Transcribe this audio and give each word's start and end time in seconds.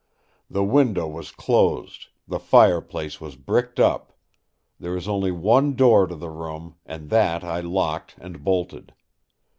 The 0.49 0.63
window 0.63 1.07
was 1.07 1.29
closed; 1.29 2.07
the 2.27 2.39
fireplace 2.39 3.21
was 3.21 3.35
bricked 3.35 3.79
up. 3.79 4.17
There 4.79 4.97
is 4.97 5.07
only 5.07 5.29
one 5.31 5.75
door 5.75 6.07
to 6.07 6.15
the 6.15 6.31
room, 6.31 6.73
and 6.87 7.11
that 7.11 7.43
I 7.43 7.59
locked 7.59 8.15
and 8.19 8.43
bolted. 8.43 8.93